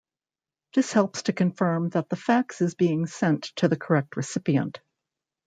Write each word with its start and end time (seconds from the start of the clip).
This 0.73 0.93
helps 0.93 1.21
to 1.21 1.31
confirm 1.33 1.89
that 1.89 2.09
the 2.09 2.15
fax 2.15 2.59
is 2.61 2.73
being 2.73 3.05
sent 3.05 3.43
to 3.57 3.67
the 3.67 3.77
correct 3.77 4.17
recipient. 4.17 4.81